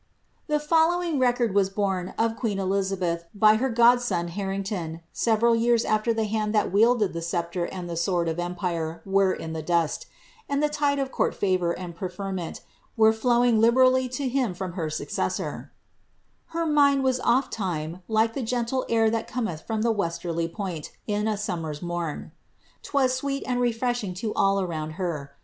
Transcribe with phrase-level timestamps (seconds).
[0.47, 2.35] The following record was borne of.
[2.35, 7.65] queen Elizabeth, by her godson, Harrington, several years afler the hand that wielded the sceptre
[7.67, 10.07] and the sword of empire were in the dust,
[10.49, 12.61] and the tide of court fiivour and pre ferment
[12.97, 15.71] were flowing liberally to him from her successor:—
[16.49, 21.27] ^ Her mind was olltime like the gentle air that cometh from the westerly point in
[21.27, 22.31] a toauner's mom,—
[22.81, 25.33] 'twas sweet and refreshing to all around her.